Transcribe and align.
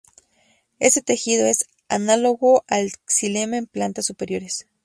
Este 0.79 1.03
tejido 1.03 1.45
es 1.45 1.67
análogo 1.87 2.63
al 2.67 2.91
xilema 3.07 3.57
en 3.57 3.67
plantas 3.67 4.07
superiores. 4.07 4.65